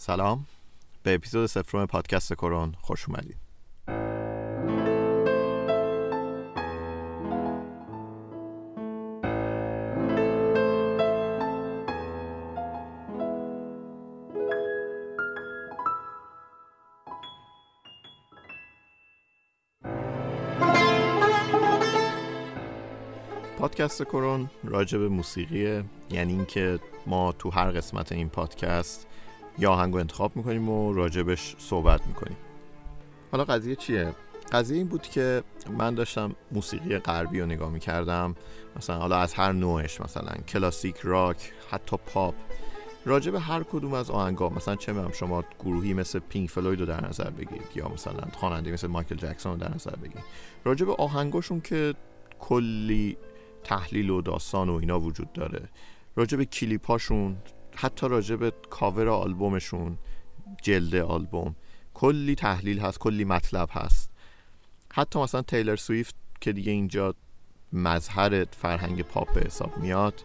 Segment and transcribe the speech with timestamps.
[0.00, 0.46] سلام.
[1.02, 3.36] به اپیزود سفرم پادکست کرون خوش اومدید.
[23.58, 29.06] پادکست کرون راجع به موسیقیه یعنی اینکه ما تو هر قسمت این پادکست
[29.58, 32.36] یا آهنگ رو انتخاب می‌کنیم و راجبش صحبت می‌کنیم.
[33.32, 34.14] حالا قضیه چیه؟
[34.52, 35.42] قضیه این بود که
[35.78, 38.34] من داشتم موسیقی غربی رو نگاه می‌کردم.
[38.76, 42.34] مثلا حالا از هر نوعش مثلا کلاسیک راک حتی پاپ.
[43.04, 47.08] راجب هر کدوم از آهنگا مثلا چه می‌دونم شما گروهی مثل پینک فلوید رو در
[47.08, 50.24] نظر بگیرید یا مثلا خواننده مثل مایکل جکسون رو در نظر بگیرید.
[50.64, 51.94] راجب آهنگاشون که
[52.38, 53.16] کلی
[53.64, 55.68] تحلیل و داستان و اینا وجود داره.
[56.16, 57.36] راجب کلیپاشون
[57.80, 59.98] حتی راجع به کاور آلبومشون
[60.62, 61.56] جلد آلبوم
[61.94, 64.10] کلی تحلیل هست کلی مطلب هست.
[64.92, 67.14] حتی مثلا Taylor Swift که دیگه اینجا
[67.72, 70.24] مظهر فرهنگ پاپ به حساب میاد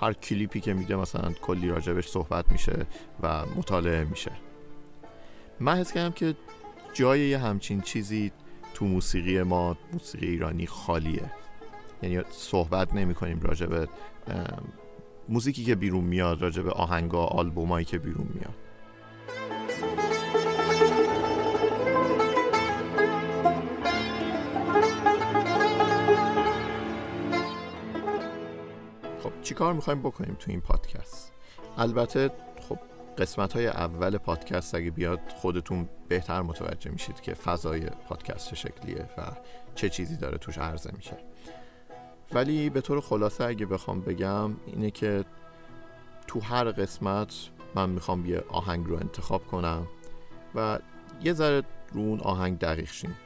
[0.00, 2.86] هر کلیپی که میده مثلا کلی راجبش صحبت میشه
[3.22, 4.32] و مطالعه میشه.
[5.60, 6.34] من حس کردم که
[6.92, 8.32] جای یه همچین چیزی
[8.74, 11.32] تو موسیقی ما موسیقی ایرانی خالیه.
[12.02, 13.88] یعنی صحبت نمی کنیم راجب
[15.28, 18.54] موزیکی که بیرون میاد راجع به آهنگا آلبومایی که بیرون میاد.
[29.22, 31.32] خب چیکار می‌خوایم بکنیم تو این پادکست؟
[31.78, 32.30] البته
[32.68, 32.78] خب
[33.18, 39.08] قسمت های اول پادکست اگه بیاد خودتون بهتر متوجه میشید که فضای پادکست چه شکلیه
[39.18, 39.22] و
[39.74, 41.16] چه چیزی داره توش عرضه میشه.
[42.34, 45.24] ولی به طور خلاصه اگه بخوام بگم اینه که
[46.26, 47.34] تو هر قسمت
[47.74, 49.86] من می‌خوام یه آهنگ رو انتخاب کنم
[50.54, 50.78] و
[51.22, 53.16] یه ذره رو اون آهنگ دقیق شیم.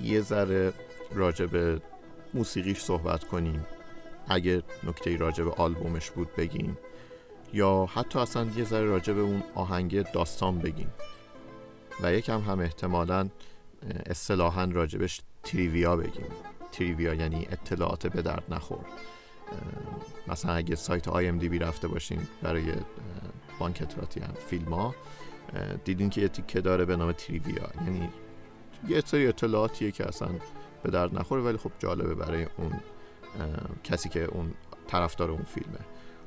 [0.00, 0.72] یه ذره
[1.14, 1.80] راجع به
[2.34, 3.66] موسیقیش صحبت کنیم.
[4.28, 6.78] اگه نکته راجع به آلبومش بود بگیم.
[7.52, 10.92] یا حتی اصلا یه ذره راجع به اون آهنگ داستان بگیم.
[12.02, 13.28] و یکم هم احتمالا
[14.06, 16.26] اصطلاحا راجبش تریویا بگیم.
[16.76, 18.84] تریویا یعنی اطلاعات به درد نخور.
[20.28, 22.72] مثلا اگه سایت آی ام دی بی رفته باشین برای
[23.58, 24.94] بانک اطلاعاتی هم فیلم ها
[25.84, 27.70] دیدین که یه تیکه داره به نام تریویا.
[27.84, 28.08] یعنی
[28.88, 30.28] یه سری اطلاعاتیه که اصلا
[30.82, 32.72] به درد نخوره ولی خب جالبه برای اون
[33.84, 34.54] کسی که اون
[34.86, 35.78] طرفدار اون فیلمه.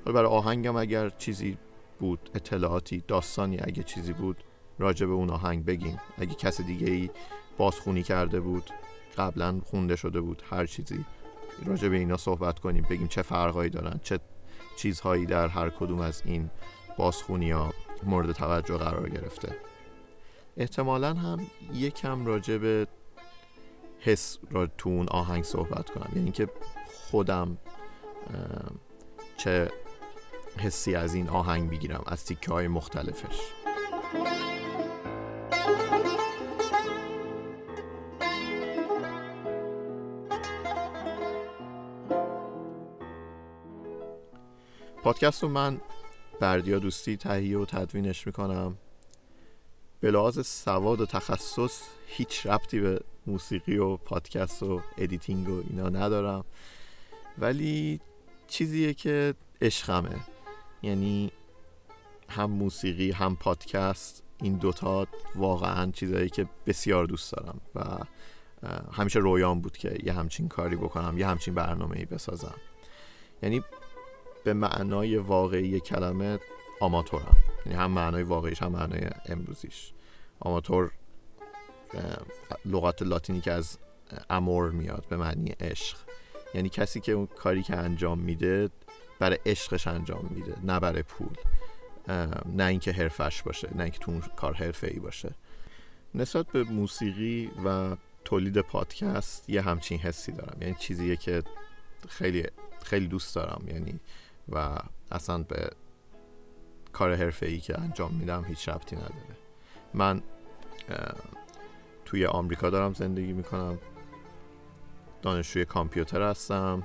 [0.05, 1.57] ولی برای آهنگم اگر چیزی
[1.99, 4.37] بود اطلاعاتی داستانی اگه چیزی بود
[4.79, 7.09] راجع به اون آهنگ بگیم اگه کس دیگه ای
[7.57, 8.71] بازخونی کرده بود
[9.17, 10.43] قبلا خونده شده بود.
[10.49, 11.05] هر چیزی
[11.65, 14.19] راجع به اینا صحبت کنیم بگیم چه فرقایی دارن چه
[14.77, 16.49] چیزهایی در هر کدوم از این
[16.97, 17.73] بازخونی ها
[18.03, 19.55] مورد توجه قرار گرفته.
[20.57, 22.87] احتمالا هم یکم راجع به
[23.99, 26.11] حس را تو اون آهنگ صحبت کنم.
[26.15, 26.49] یعنی که
[27.11, 27.57] خودم
[29.37, 29.71] چه
[30.57, 33.39] حسی از این آهنگ بگیرم از تیکه های مختلفش.
[45.07, 45.81] پادکست رو من
[46.39, 48.77] بردیا دوستی تهیه و تدوینش می‌کنم.
[49.99, 55.89] به لحاظ سواد و تخصص هیچ ربطی به موسیقی و پادکست و editing و اینا
[55.89, 56.45] ندارم.
[57.37, 57.99] ولی
[58.47, 60.15] چیزیه که عشقمه.
[60.81, 61.31] یعنی
[62.29, 67.97] هم موسیقی هم پادکست این دوتا واقعا چیزایی که بسیار دوست دارم و
[68.93, 72.55] همیشه رویام بود که یه همچین کاری بکنم یه همچین برنامه ای بسازم.
[73.43, 73.63] یعنی
[74.47, 76.39] به معنای واقعی کلمه
[76.79, 77.35] آماتورم
[77.65, 79.91] یعنی هم معنای واقعیش هم معنای امروزیش.
[80.39, 80.91] آماتور
[82.65, 83.77] لغات لاتینی که از
[84.29, 85.97] امور میاد به معنی عشق.
[86.53, 88.69] یعنی کسی که اون کاری که انجام میده
[89.19, 91.35] برای عشقش انجام میده نه برای پول.
[92.45, 95.35] نه اینکه حرفش باشه نه اینکه تو اون کار حرفه ای باشه.
[96.15, 97.95] نسبت به موسیقی و
[98.25, 100.57] تولید پادکست یه همچین حسی دارم.
[100.61, 101.43] یعنی چیزیه که
[102.09, 102.45] خیلی
[102.83, 103.63] خیلی دوست دارم.
[103.67, 103.99] یعنی
[104.49, 104.77] و
[105.11, 105.69] اصلا به
[106.93, 109.37] کار حرفه ای که انجام میدم هیچ ربطی نداره.
[109.93, 110.21] من
[112.05, 113.77] توی آمریکا دارم زندگی می‌کنم.
[115.21, 116.83] دانشجوی کامپیوتر هستم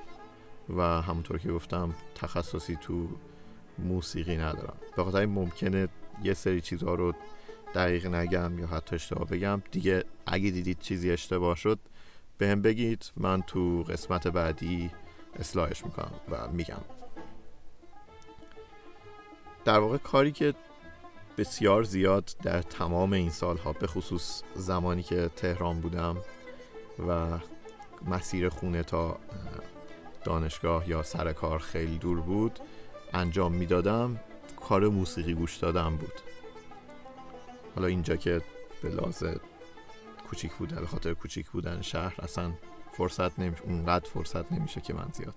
[0.77, 3.09] و همونطور که گفتم تخصصی تو
[3.79, 4.77] موسیقی ندارم.
[4.97, 5.89] به خاطر ممکنه
[6.23, 7.13] یه سری چیزها رو
[7.75, 9.63] دقیق نگم یا حتی اشتباه بگم.
[9.71, 11.79] دیگه اگه دیدید چیزی اشتباه شد
[12.39, 13.13] به هم بگید.
[13.17, 14.91] من تو قسمت بعدی
[15.39, 16.81] اصلاحش می‌کنم و میگم.
[19.65, 20.55] در واقع کاری که
[21.39, 26.17] بسیار زیاد در تمام این سالها به خصوص زمانی که تهران بودم
[27.09, 27.39] و
[28.11, 29.19] مسیر خونه تا
[30.25, 32.59] دانشگاه یا سر کار خیلی دور بود
[33.13, 34.21] انجام می‌دادم
[34.61, 36.13] کار موسیقی گوش دادم بود.
[37.75, 38.43] حالا اینجا که
[38.83, 39.41] به لازه
[40.31, 42.53] کوچیک بودن به خاطر کوچیک بودن شهر اصلا
[42.93, 45.35] فرصت نمیشه اونقدر فرصت نمیشه که من زیاد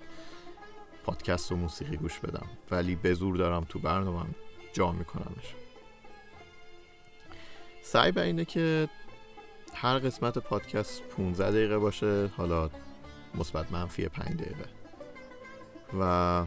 [1.05, 2.47] پادکست و موسیقی گوش بدم.
[2.71, 4.25] ولی به زور دارم تو برنامه
[4.73, 5.55] جا میکنمش.
[7.81, 8.89] سعی بر اینه که
[9.73, 12.69] هر قسمت پادکست 15 دقیقه باشه حالا
[13.35, 14.65] مثبت منفی 5 دقیقه.
[15.99, 16.45] و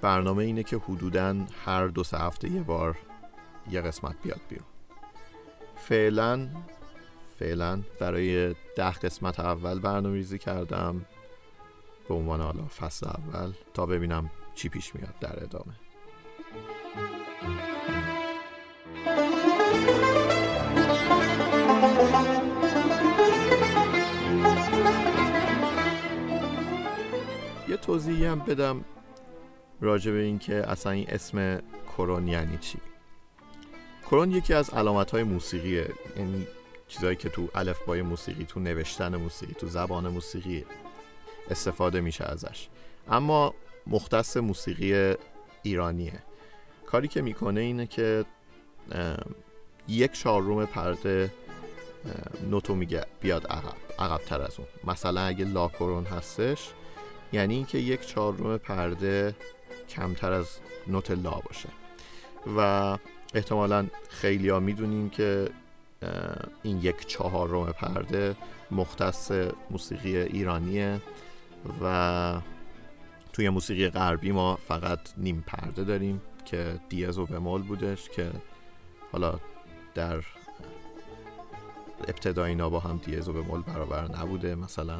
[0.00, 2.98] برنامه اینه که حدودا هر دو سه هفته یه بار
[3.70, 4.66] یه قسمت بیاد بیرون.
[5.76, 6.48] فعلا
[7.38, 11.06] فعلا برای ده قسمت اول برنامه ریزی کردم.
[12.10, 15.72] به عنوان حالا فصل اول تا ببینم چی پیش میاد در ادامه.
[27.68, 28.84] یه توضیحی هم بدم
[29.80, 31.62] راجع به اینکه اصلا این اسم
[31.96, 32.78] کرون یعنی چی.
[34.02, 36.46] کرون یکی از علامت های موسیقیه یعنی
[36.88, 40.64] چیزایی که تو الفبای موسیقی تو نوشتن موسیقی تو زبان موسیقی
[41.50, 42.68] استفاده میشه ازش.
[43.10, 43.54] اما
[43.86, 45.14] مختص موسیقی
[45.62, 46.22] ایرانیه.
[46.86, 48.24] کاری که می‌کنه اینه که
[49.88, 51.32] یک چهارم پرده
[52.50, 54.68] نوتو میگه بیاد عقب عقب تر از اون.
[54.84, 56.68] مثلا اگه لاکورون هستش
[57.32, 59.34] یعنی اینکه یک چهارم پرده
[59.88, 60.48] کمتر از
[60.86, 61.68] نوت لا باشه.
[62.56, 62.98] و
[63.34, 65.50] احتمالا خیلی ها می‌دونیم که
[66.62, 68.36] این یک چهارم پرده
[68.70, 69.32] مختص
[69.70, 71.00] موسیقی ایرانیه.
[71.82, 72.40] و
[73.32, 78.30] توی موسیقی غربی ما فقط نیم پرده داریم که دیز و بمول بودش که
[79.12, 79.40] حالا
[79.94, 80.24] در
[82.08, 84.54] ابتدای اینا با هم دیز و بمول برابر نبوده.
[84.54, 84.98] مثلا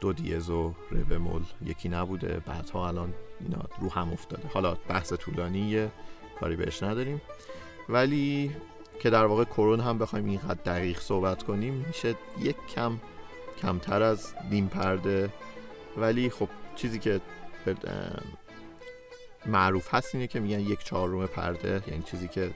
[0.00, 2.42] دو دیز و ره بمول یکی نبوده.
[2.46, 4.48] بعدها الان اینا رو هم افتاده.
[4.48, 5.90] حالا بحث طولانیه
[6.40, 7.20] کاری بهش نداریم.
[7.88, 8.50] ولی
[9.00, 12.98] که در واقع کرون هم بخوایم اینقدر دقیق صحبت کنیم میشه یک کم
[13.62, 15.30] کمتر از نیم پرده
[15.96, 17.20] ولی خب چیزی که
[19.46, 22.50] معروف هست اینه که میگن یک چهارم پرده یعنی چیزی که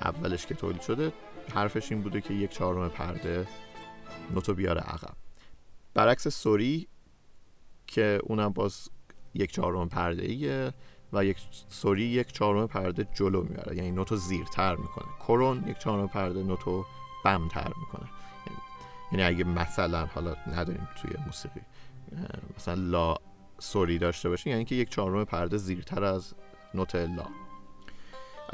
[0.00, 1.12] اولش که تولید شده
[1.54, 3.46] حرفش این بوده که یک چهارم پرده
[4.34, 5.16] نوتو بیاره عقب.
[5.94, 6.88] برعکس سوری
[7.86, 8.88] که اونم باز
[9.34, 10.72] یک چهارم پرده ایه
[11.12, 11.36] و یک
[11.68, 15.08] سوری یک چهارم پرده جلو می‌بره یعنی نوتو زیرتر می‌کنه.
[15.18, 16.84] کرون یک چهارم پرده نوتو
[17.24, 18.08] بمتر می‌کنه.
[19.12, 21.60] یعنی اگه مثلا حالا نداریم توی موسیقی.
[22.56, 23.16] مثلا لا
[23.58, 26.34] سوری داشته باشیم یعنی که یک چهارم پرده زیرتر از
[26.74, 27.26] نوت لا.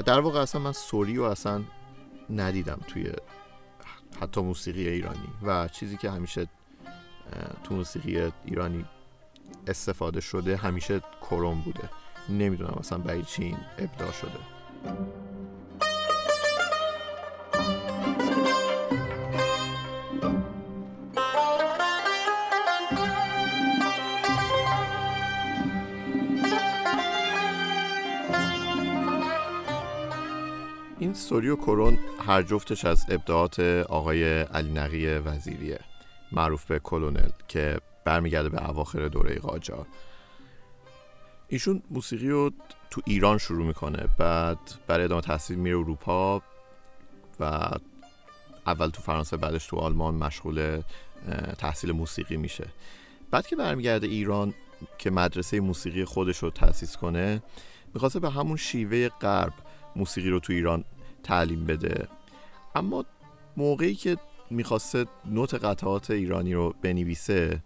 [0.05, 1.63] در واقع اصلا من سوری رو اصلا
[2.29, 3.11] ندیدم توی
[4.21, 5.29] حتی موسیقی ایرانی.
[5.43, 6.47] و چیزی که همیشه
[7.63, 8.85] تو موسیقی ایرانی
[9.67, 11.89] استفاده شده همیشه کرون بوده.
[12.29, 14.39] نمی‌دونم اصلا برای چی این ابداع شده.
[31.33, 33.59] سوری و کرون هر جفتش از ابداعات
[33.89, 35.79] آقای علی نقی وزیریه
[36.31, 39.85] معروف به کلونل که برمیگرده به اواخر دوره قاجار.
[41.47, 42.51] ایشون موسیقی رو
[42.89, 46.41] تو ایران شروع می‌کنه بعد برای ادامه تحصیل میره اروپا
[47.39, 47.71] و
[48.67, 50.81] اول تو فرانسه بعدش تو آلمان مشغول
[51.57, 52.67] تحصیل موسیقی میشه.
[53.31, 54.53] بعد که برمیگرده ایران
[54.97, 57.43] که مدرسه موسیقی خودش رو تأسیس کنه
[57.93, 59.53] می‌خواسته به همون شیوه غرب
[59.95, 60.83] موسیقی رو تو ایران
[61.23, 62.07] تعلیم بده.
[62.75, 63.05] اما
[63.57, 64.17] موقعی که
[64.49, 67.63] می‌خواسته نوت قطعات ایرانی رو بنویسه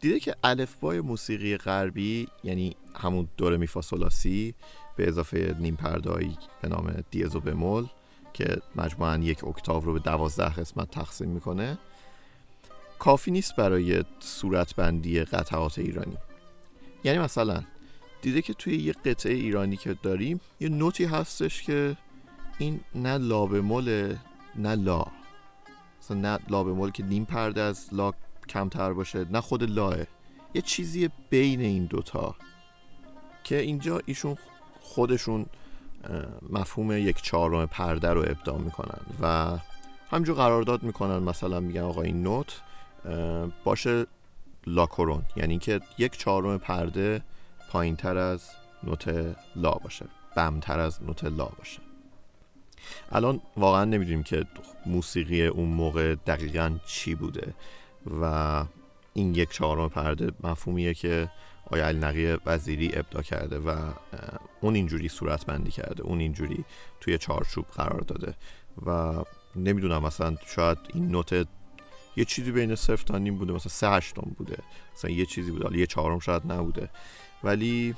[0.00, 4.54] دیده که الفبای موسیقی غربی یعنی همون دور میفاسولاسی
[4.96, 7.86] به اضافه نیم پردایی به نام دیز و بمول
[8.32, 11.78] که مجموعا یک اکتاو رو به دوازده قسمت تقسیم می‌کنه
[12.98, 16.16] کافی نیست برای صورتبندی قطعات ایرانی.
[17.04, 17.62] یعنی مثلا
[18.22, 21.96] دیده که توی یه قطعه ایرانی که داریم یه نوتی هستش که
[22.60, 24.16] این نه لا بمول
[24.56, 25.06] نه لا.
[26.00, 28.12] مثلا نه لا بمول که نیم پرده از لا
[28.48, 29.96] کمتر باشه نه خود لاه.
[30.54, 32.34] یه چیزی بین این دوتا
[33.44, 34.36] که اینجا ایشون
[34.80, 35.46] خودشون
[36.50, 39.58] مفهوم یک چهارم پرده رو ابداع می‌کنن و
[40.10, 41.18] همجور قرارداد می‌کنن.
[41.18, 42.60] مثلا میگن آقا این نوت
[43.64, 44.06] باشه
[44.66, 47.22] لاکورون یعنی که یک چهارم پرده
[47.70, 48.50] پایین تر از
[48.84, 51.80] نوت لا باشه بمتر از نوت لا باشه.
[53.12, 54.46] الان واقعا نمی‌دونیم که
[54.86, 57.54] موسیقی اون موقع دقیقا چی بوده
[58.20, 58.64] و
[59.14, 61.30] این یک چهارم پرده مفهومیه که
[61.70, 63.92] آیا علی وزیری ابدا کرده و
[64.60, 66.64] اون اینجوری صورت بندی کرده اون اینجوری
[67.00, 68.34] توی چارچوب قرار داده
[68.86, 69.14] و
[69.56, 71.46] نمی‌دونم مثلا شاید این نوت
[72.16, 74.58] یه چیزی بین صفر تا نیم بوده مثلا سه هشتم بوده
[74.94, 76.90] مثلا یه چیزی بوده یه چهارم شاید نبوده.
[77.44, 77.94] ولی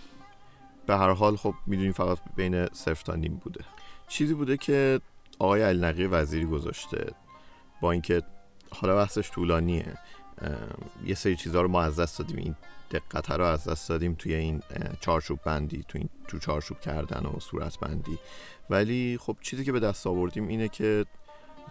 [0.86, 3.64] به هر حال خب می‌دونیم فقط بین صفر تا نیم بوده.
[4.08, 5.00] چیزی بوده که
[5.38, 7.12] آقای علنقی وزیری گذاشته
[7.80, 8.22] با اینکه
[8.70, 9.98] حالا بحثش طولانیه.
[11.06, 12.36] یه سری چیزها رو ما از دست دادیم.
[12.36, 12.56] این
[12.90, 14.62] دقت رو از دست دادیم توی این
[15.00, 18.18] چارچوب بندی توی این تو چارچوب کردن و صورت بندی.
[18.70, 21.06] ولی خب چیزی که به دست آوردیم اینه که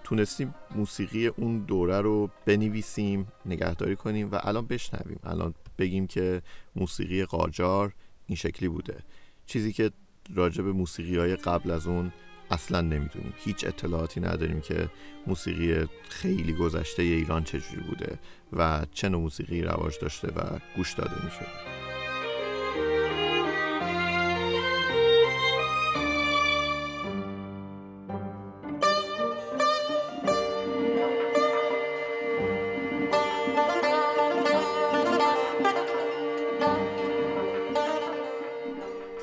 [0.04, 5.20] تونستیم موسیقی اون دوره رو بنویسیم نگهداری کنیم و الان بشنویم.
[5.24, 6.42] الان بگیم که
[6.76, 7.94] موسیقی قاجار
[8.28, 8.98] این شکلی بوده.
[9.46, 9.92] چیزی که
[10.36, 12.12] راجع به موسیقی های قبل از اون
[12.52, 13.34] اصلا نمی‌دونیم.
[13.38, 14.90] هیچ اطلاعاتی نداریم که
[15.28, 18.20] موسیقی خیلی گذشته ایران چجوری بوده
[18.54, 21.91] و چه نوع موسیقی رواج داشته و گوش داده میشه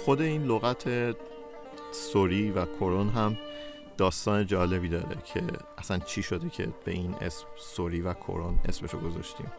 [0.09, 0.88] خود این لغت
[1.93, 3.38] سوری و کرون هم
[3.97, 5.43] داستان جالبی داره که
[5.79, 9.53] اصلا چی شده که به این اسم سوری و کرون اسمشو گذاشتیم.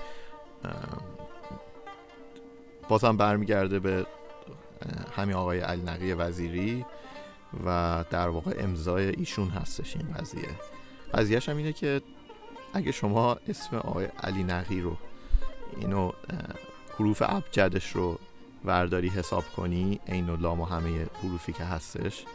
[2.88, 4.06] بازم برمیگرده به
[5.16, 6.86] همین آقای علی نقی وزیری
[7.66, 10.50] و در واقع امضای ایشون هستش این قضیه.
[11.14, 12.02] قضیهش هم اینه که
[12.74, 14.98] اگه شما اسم آقای علی نقی رو
[15.78, 16.12] اینو
[17.00, 18.20] حروف ابجدش رو
[18.66, 22.26] ورداری حساب کنی عین و لام و همه حروفی که هستش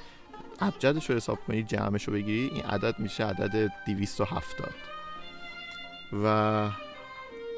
[0.60, 4.74] ابجدش رو حساب کنی جمعش رو بگیری این عدد میشه عدد 270
[6.24, 6.68] و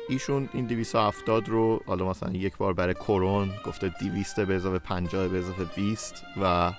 [0.09, 5.29] ایشون این 270 رو حالا مثلا یک بار برای کرون گفته 200 به اضافه 50
[5.29, 6.73] به اضافه 20 و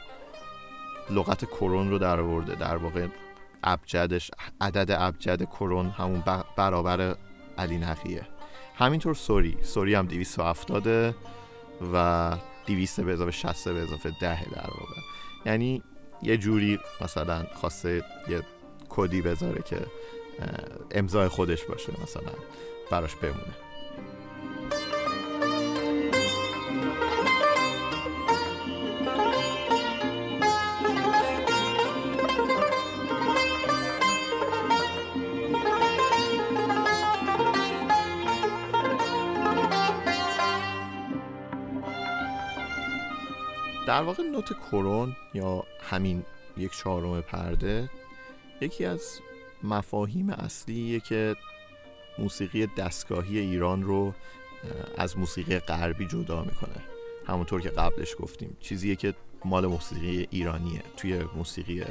[1.09, 2.55] لغت کرون رو در آورده.
[2.55, 3.07] در واقع
[3.63, 6.23] ابجدش عدد ابجد کرون همون
[6.57, 7.15] برابر
[7.57, 8.27] علی نقیه.
[8.75, 9.57] همینطور سوری.
[9.61, 11.15] سوری هم 270
[11.93, 15.01] و 200 به اضافه 60 به اضافه 10 در واقع.
[15.45, 15.83] یعنی
[16.21, 18.41] یه جوری مثلا خواسته یه
[18.89, 19.77] کدی بذاره که
[20.91, 22.31] امضای خودش باشه مثلا
[22.91, 23.66] براش بمونه.
[43.97, 46.23] در واقع نوت کرون یا همین
[46.57, 47.89] یک چهارم پرده
[48.61, 49.19] یکی از
[49.63, 51.35] مفاهیم اصلیه که
[52.19, 54.13] موسیقی دستگاهی ایران رو
[54.97, 56.83] از موسیقی غربی جدا می‌کنه.
[57.27, 59.13] همونطور که قبلش گفتیم چیزیه که
[59.45, 61.83] مال موسیقی ایرانیه توی موسیقی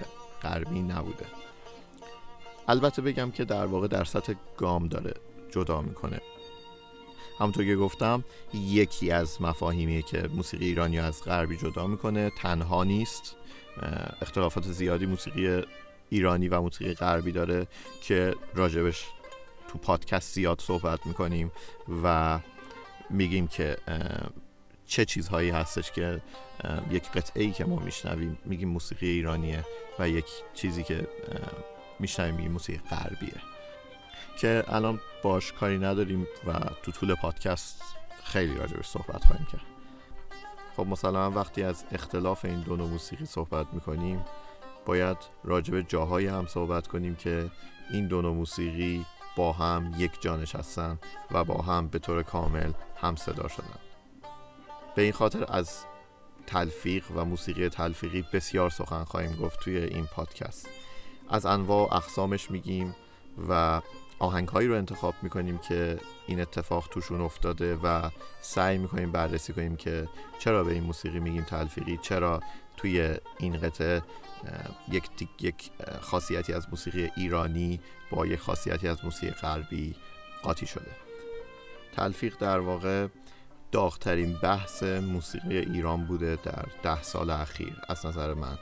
[0.43, 1.27] غربی نبوده.
[2.69, 5.15] البته بگم که در واقع در سطح گام داره
[5.51, 6.21] جدا می‌کنه.
[7.39, 8.25] همونطور که گفتم
[8.55, 13.37] یکی از مفاهیمیه که موسیقی ایرانی از غربی جدا می‌کنه تنها نیست.
[14.23, 15.63] اختلافات زیادی موسیقی
[16.09, 17.67] ایرانی و موسیقی غربی داره
[18.03, 19.05] که راجبش
[19.69, 21.53] تو پادکست زیاد صحبت می‌کنیم
[22.03, 22.39] و
[23.11, 23.77] میگیم که
[24.87, 26.21] چه چیزهایی هستش که
[26.91, 29.65] یک قطعه ای که ما میشنویم میگیم موسیقی ایرانیه
[29.99, 31.09] و یک چیزی که
[32.01, 33.56] میشنویم میگیم موسیقی غربیه.
[34.37, 36.53] که الان باش کاری نداریم و
[36.83, 37.83] تو طول پادکست
[38.25, 39.67] خیلی راجبش صحبت خواهیم کرد.
[40.77, 44.25] خب مثلا وقتی از اختلاف این دو نوع موسیقی صحبت می‌کنیم
[44.87, 47.51] باید راجب جاهایی هم صحبت کنیم که
[47.91, 50.99] این دو نوع موسیقی با هم یک جانش هستن
[51.31, 53.79] و با هم به طور کامل هم صدا شدن.
[54.95, 55.85] به این خاطر از
[56.47, 60.69] تلفیق و موسیقی تلفیقی بسیار سخن خواهیم گفت توی این پادکست.
[61.29, 62.95] از انواع اقسامش میگیم
[63.49, 63.81] و
[64.19, 69.77] آهنگ هایی رو انتخاب می‌کنیم که این اتفاق توشون افتاده و سعی می‌کنیم بررسی کنیم
[69.77, 70.09] که
[70.39, 72.41] چرا به این موسیقی میگیم تلفیقی چرا
[72.77, 74.03] توی این قطعه
[74.93, 75.05] یک
[75.41, 75.71] یک
[76.01, 77.81] خاصیتی از موسیقی ایرانی
[78.11, 79.95] با یک خاصیتی از موسیقی غربی
[80.43, 80.91] قاطی شده.
[81.97, 83.09] تلفیق در واقع
[83.73, 88.59] داغترین بحث موسیقی ایران بوده در ده سال اخیر از نظر من.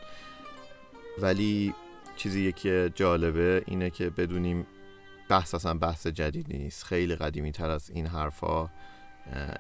[1.19, 1.75] ولی
[2.17, 4.67] چیزی که جالبه اینه که بدونیم
[5.29, 6.85] بحث اصلا بحث جدیدی نیست.
[6.85, 8.71] خیلی قدیمی تر از این حرفا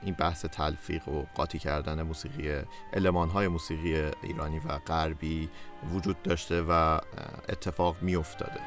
[0.02, 5.48] این بحث تلفیق و قاطی کردن موسیقی علمان های موسیقی ایرانی و غربی
[5.94, 6.98] وجود داشته و
[7.48, 8.60] اتفاق می افتاده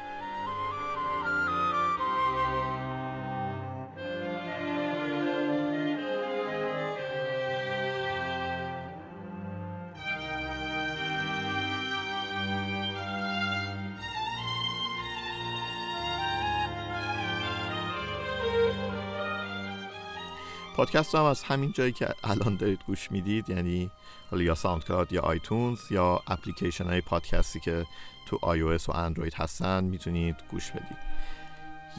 [20.78, 23.90] پادکست هم از همین جایی که الان دارید گوش می‌دید یعنی
[24.30, 27.86] حالا یا SoundCloud یا iTunes یا اپلیکیشن های پادکستی که
[28.26, 30.98] تو آی و اندروید هستن می‌تونید گوش بدید.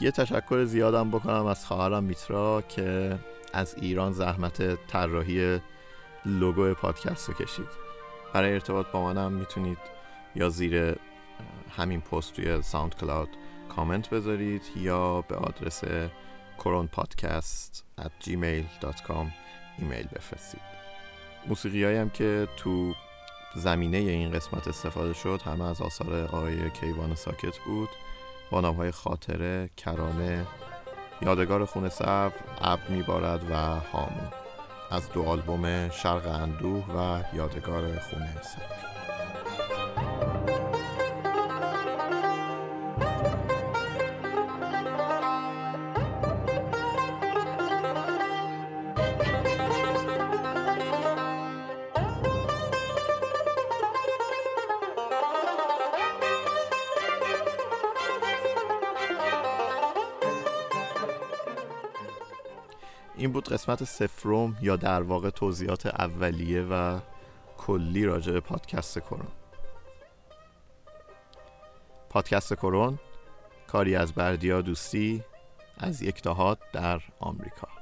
[0.00, 3.18] یه تشکر زیادم بکنم از خواهرم میترا که
[3.52, 5.60] از ایران زحمت طراحی
[6.26, 7.68] لوگو پادکست رو کشید.
[8.32, 9.78] برای ارتباط با منم می‌تونید
[10.36, 10.96] یا زیر
[11.76, 13.28] همین پست توی SoundCloud
[13.76, 15.82] کامنت بذارید یا به آدرس
[16.92, 19.26] پادکست at gmail.com
[19.78, 20.60] ایمیل بفرستید.
[21.46, 22.94] موسیقی هم که تو
[23.54, 27.88] زمینه این قسمت استفاده شد همه از آثار آقای کیوان ساکت بود.
[28.50, 30.46] با نام های خاطره، کرانه،
[31.22, 34.32] یادگار خون صبر، اب میبارد و هامون.
[34.90, 39.19] از دو آلبوم شرق اندوه و یادگار خون صبر
[63.30, 67.00] این بود قسمت سفروم یا در واقع توضیحات اولیه و
[67.58, 69.28] کلی راجع به پادکست کرون
[72.08, 72.98] پادکست کرون
[73.66, 75.24] کاری از بردیا دوستی
[75.78, 76.22] از یک
[76.72, 77.79] در آمریکا.